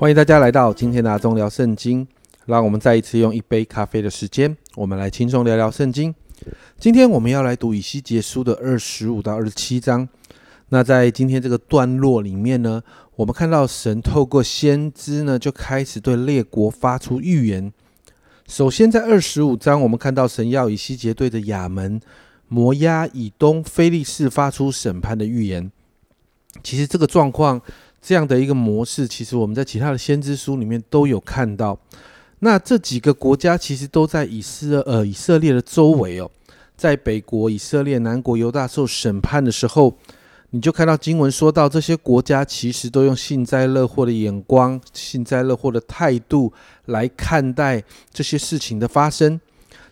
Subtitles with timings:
[0.00, 2.08] 欢迎大家来到今天的阿忠聊圣经。
[2.46, 6.14] 让我们再一次用一杯咖啡的时间，我们来轻松聊聊圣经。
[6.78, 10.08] 今天我们要来读以西结书的二十五到二十七章。
[10.70, 12.82] 那在今天这个段落里面呢，
[13.16, 17.70] 我们看到神透过先知呢，就开始对列国发出预言。
[18.48, 22.00] 首先在二十五章，我们看到神要以西结对着亚门、
[22.48, 25.70] 摩押以东、非利士发出审判的预言。
[26.62, 27.60] 其实这个状况。
[28.00, 31.78] 这样的一个模式，其实我们在其他的先知书里面都有看到。
[32.40, 36.30] 那这几个国家其实都在以色呃以色列的周围哦，
[36.76, 39.94] 在北国以色列、南国犹大受审判的时候，
[40.48, 46.50] 你就看到经文说到，这些国家其实都用幸灾乐祸的眼光、幸灾乐祸的态度
[46.86, 49.38] 来看待这些事情的发生。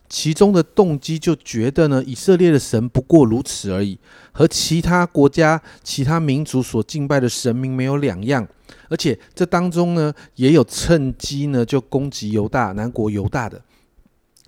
[0.08, 3.98] 其中的动机就觉得呢，以色列的神不过如此而已，
[4.32, 8.46] 和其他国家、其他民族所敬拜的神明没有两样。
[8.88, 13.60] 而且这当中呢，也有趁机呢就攻击犹大、南国犹大的。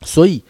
[0.02, 0.42] 所以，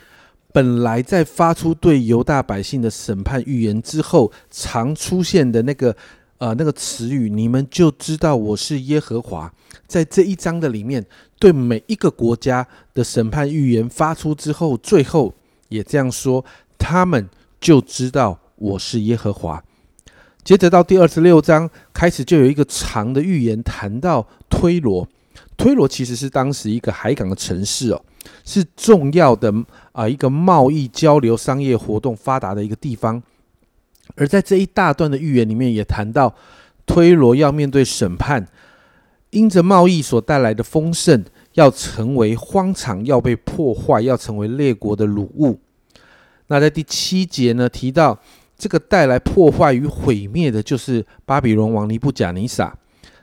[0.52, 5.96] 本来在发出对犹大百姓的审判预言之后，常出现的那个
[6.40, 9.52] 呃那个词语，你们就知道我是耶和华。
[9.86, 11.04] 在这一章的里面，
[11.38, 15.34] 对每一个国家的审判预言发出之后，最后
[15.68, 16.42] 也这样说，
[16.78, 17.28] 他们
[17.60, 19.62] 就知道我是耶和华。
[20.42, 25.06] 接着到第二十六章开始，就有一个长的预言谈到推罗。
[25.58, 28.02] 推罗其实是当时一个海港的城市哦，
[28.46, 29.52] 是重要的
[29.92, 33.22] 啊一个贸易交流、商业活动发达的一个地方。
[34.16, 36.34] 而在这一大段的预言里面，也谈到
[36.86, 38.46] 推罗要面对审判。
[39.30, 45.60] 因着贸易所带来的丰盛，要成为荒场，要被破坏，要成为列国的掳物。
[46.48, 48.18] 那在第七节呢，提到
[48.58, 52.76] 这个带来破坏与毁灭的，就是巴比伦王尼布甲尼撒。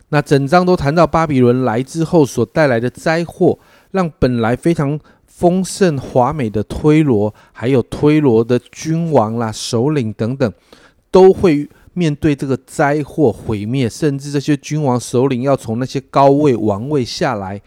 [0.08, 3.60] 那整章都谈到巴比伦来之后所带来的灾祸，
[3.92, 4.98] 让本来非常
[5.38, 10.52] 丰盛华美的推罗，还有推罗的君王啦、首领等等，
[11.12, 11.70] 都会。
[11.98, 17.60] 面对这个灾祸毁灭，甚至这些君王首领要从那些高位王位下来，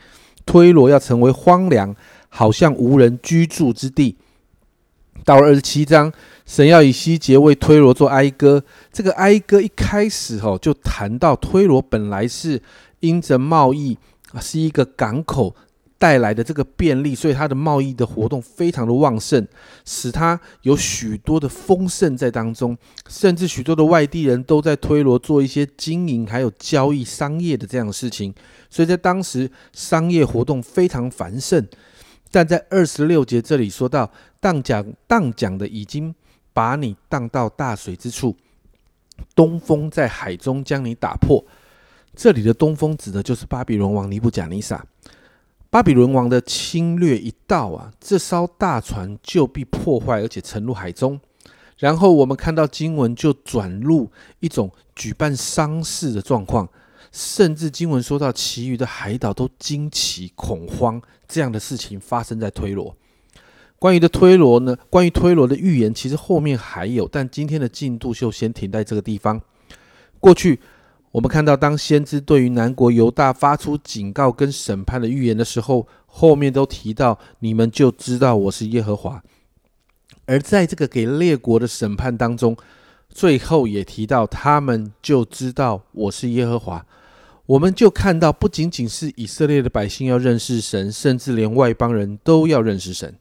[0.47, 1.93] 推罗要成为荒凉，
[2.29, 4.17] 好像无人居住之地。
[5.25, 6.13] 到了二十七章，
[6.47, 8.63] 神要以西结为推罗做哀歌。
[8.93, 12.63] 这个哀歌一开始哦，就谈到推罗本来是
[13.01, 13.99] 因着贸易
[14.41, 15.57] 是一个港口。
[16.01, 19.47] 带来的这个便利，所以它的贸易的活动非常的旺盛，
[19.85, 22.75] 使它有许多的丰盛在当中，
[23.07, 28.35] 甚至许多的外地人都在推罗做一些经营还有交易商业的这样的事情，
[28.71, 31.69] 所以在当时商业活动非常繁盛。
[32.31, 36.15] 但在二十六节这里说到，当讲当讲的已经
[36.55, 38.35] 把你荡到大水之处，
[39.35, 41.45] 东风在海中将你打破。
[42.17, 44.83] 这里的东风指的就是巴比伦王尼布甲尼撒。
[45.71, 51.21] 巴比伦王的侵略一到啊，这艘大船就被破坏，而且沉入海中。
[51.79, 54.11] 然后我们看到经文就转入
[54.41, 56.69] 一种举办丧事的状况，
[57.13, 62.97] 甚至经文说到其余的海岛都惊奇恐慌，这样的事情发生在推罗。
[63.79, 64.77] 关于的推罗呢？
[64.91, 69.41] 关于推罗的预言，其实后面还有，但今天的进度就先停在这个地方。
[70.19, 70.59] 过去。
[71.13, 79.21] 我们看到，当先知对于南国犹大发出警告跟审判的预言的时候，后面都提到你们就知道我是耶和华。
[80.27, 82.57] 而在这个给列国的审判当中，
[83.09, 86.87] 最后也提到他们就知道我是耶和华。
[87.47, 93.13] 我们就看到，不仅仅是以色列的百姓要认识神，甚至连外邦人都要认识神。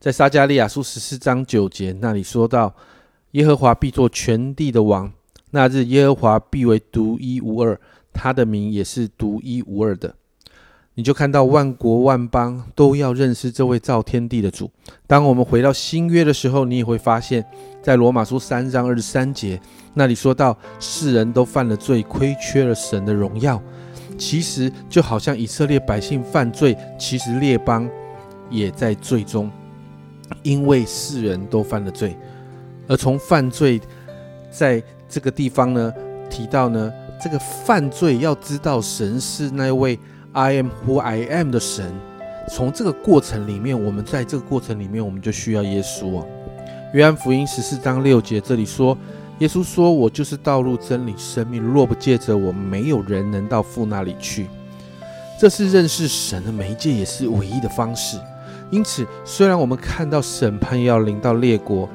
[0.00, 2.74] 在撒加利亚书十四章九节那里说到，
[3.30, 5.12] 耶和华必做全地的王。
[5.50, 7.80] 那日耶和华必为独一无二，
[8.12, 10.14] 他的名也是独一无二的。
[10.94, 14.70] 你就看到万国万邦都要认识这位造天地的主。
[15.06, 17.44] 当我们回到新约的时候，你也会发现，
[17.82, 19.60] 在罗马书三章二十三节
[19.94, 23.62] 那里说到，世人都犯了罪，亏缺了神的荣耀。
[24.16, 27.88] 其实就好像以色列百姓犯罪，其实列邦
[28.48, 29.50] 也在罪中，
[30.42, 32.16] 因为世人都犯了罪，
[32.88, 33.80] 而从犯罪
[34.50, 34.82] 在。
[35.08, 35.92] 这个地方呢，
[36.28, 36.92] 提到呢，
[37.22, 39.98] 这个犯罪要知道神是那位
[40.32, 41.92] I am who I am 的神。
[42.48, 46.24] 从这个过程里面，我们在这个过程里面，我们就需要耶稣啊。
[46.92, 48.96] 约翰福音十四章六节这里说，
[49.40, 54.46] 耶稣说：“我就是道路、真理、生命，若不借着我，没有人能到父那里去。”
[55.38, 58.16] 这是认识神的媒介，也是唯一的方式。
[58.70, 61.88] 因此，虽然我们看到审判要临到列国，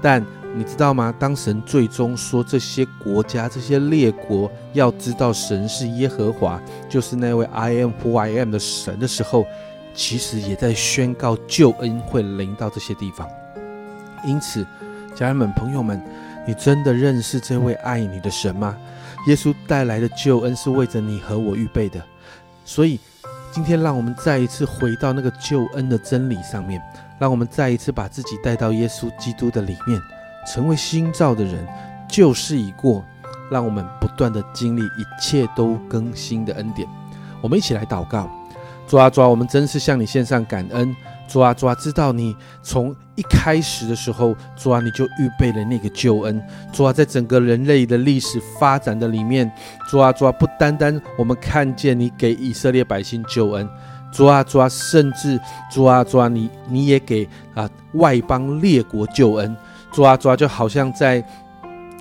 [0.00, 0.24] 但
[0.56, 1.14] 你知道吗？
[1.18, 6.58] 当神最终说这些国家、这些列国要知道神是耶和华，
[6.88, 9.44] 就是那位 I am who I am 的神的时候，
[9.94, 13.28] 其实也在宣告救恩会临到这些地方。
[14.24, 14.66] 因此，
[15.14, 16.02] 家人们、朋友们，
[16.46, 18.74] 你真的认识这位爱你的神吗？
[19.26, 22.02] 耶稣带来的救恩是为着你和我预备的。
[22.64, 22.98] 所以，
[23.52, 26.80] 今天让我们再一次回到那个救恩的真理上面，
[27.18, 30.00] 让我们再一次把自己带到耶稣基督的里面。
[30.46, 31.66] 成为新造的人，
[32.08, 33.04] 旧事已过，
[33.50, 36.88] 让我们不断的经历一切都更新的恩典。
[37.42, 38.30] 我们一起来祷告，
[38.86, 40.94] 主啊，主啊，我们真是向你献上感恩。
[41.28, 46.40] 主啊，主啊，知道你从一开始的时候，主啊，你就预备了那个救恩。
[46.72, 49.50] 主啊，在整个人类的历史发展的里面，
[49.90, 53.68] 主啊，主啊，不单单我们看见你给以色列百姓救恩，
[54.12, 55.38] 主啊，主啊，甚至
[55.68, 59.56] 主啊，主啊，你你也给啊外邦列国救恩。
[59.96, 61.24] 抓抓，就好像在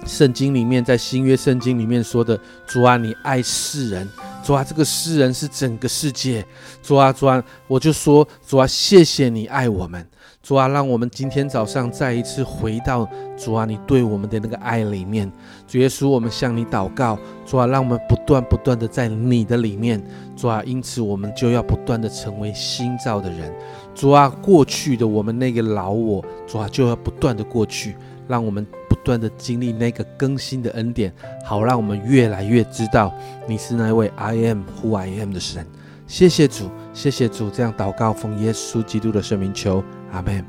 [0.06, 2.38] 圣经里面，在新约圣经里面说的
[2.68, 4.06] ：“主啊，你爱世人，
[4.44, 6.46] 主啊，这个世人是整个世界。”
[6.84, 10.06] 主啊，主啊，我就说：“主啊，谢谢你爱我们。”
[10.44, 15.32] 主啊，让我们今天早上再一次回到主啊，你对我们的那个爱里面。
[15.68, 20.02] 主耶稣，我们向你祷告，主啊，让我们不断不断的在你的里面。
[20.36, 23.54] 主啊，因此我们就要不断的成为新造的人。
[23.94, 27.96] 主啊，过去的我们那个老我，主啊，就要不断的过去，
[28.28, 33.14] 让我们不断的经历那个更新的恩典，好让我们越来越知道
[33.48, 35.66] 你是那位 I am who I am 的神。
[36.08, 40.46] 谢谢主，谢谢主，这样祷告奉耶稣基督的圣名求，阿门。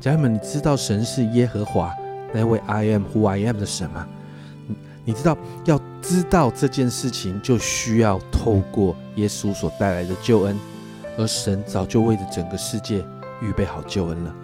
[0.00, 1.94] 家人们，你知道神是耶和华
[2.32, 4.06] 那位 I am who I am 的神啊？
[4.66, 10.56] 你你知道要知道这件事情，就需要透过耶稣所带来的救恩。
[11.18, 13.04] 而神早就为着整个世界
[13.42, 14.34] 预备好救恩了。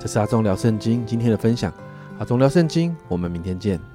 [0.00, 1.72] 这是阿忠聊圣经今天的分享。
[2.18, 3.93] 阿忠聊圣经，我们明天见。